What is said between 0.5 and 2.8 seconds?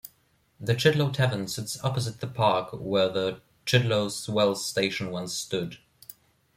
The Chidlow Tavern sits opposite the park